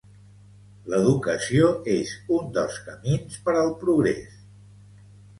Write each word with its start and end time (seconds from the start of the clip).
L'educació 0.91 1.67
és 1.95 2.13
un 2.37 2.47
dels 2.55 2.79
camins 2.87 3.37
per 3.49 3.55
al 3.61 3.69
progrés. 3.83 4.41